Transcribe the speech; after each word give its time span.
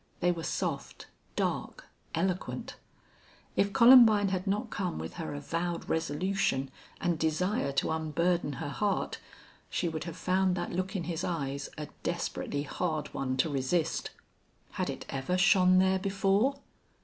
They 0.19 0.31
were 0.31 0.41
soft, 0.41 1.05
dark, 1.35 1.85
eloquent. 2.15 2.75
If 3.55 3.71
Columbine 3.71 4.29
had 4.29 4.47
not 4.47 4.71
come 4.71 4.97
with 4.97 5.13
her 5.21 5.35
avowed 5.35 5.87
resolution 5.87 6.71
and 6.99 7.19
desire 7.19 7.71
to 7.73 7.91
unburden 7.91 8.53
her 8.53 8.69
heart 8.69 9.19
she 9.69 9.87
would 9.87 10.05
have 10.05 10.17
found 10.17 10.55
that 10.55 10.73
look 10.73 10.95
in 10.95 11.03
his 11.03 11.23
eyes 11.23 11.69
a 11.77 11.87
desperately 12.01 12.63
hard 12.63 13.13
one 13.13 13.37
to 13.37 13.49
resist. 13.51 14.09
Had 14.71 14.89
it 14.89 15.05
ever 15.07 15.37
shone 15.37 15.77
there 15.77 15.99
before? 15.99 16.55